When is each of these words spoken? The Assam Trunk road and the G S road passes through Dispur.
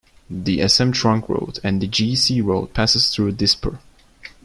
The 0.31 0.63
Assam 0.63 0.91
Trunk 0.93 1.29
road 1.29 1.59
and 1.63 1.79
the 1.79 1.85
G 1.85 2.13
S 2.13 2.31
road 2.31 2.73
passes 2.73 3.13
through 3.13 3.33
Dispur. 3.33 3.77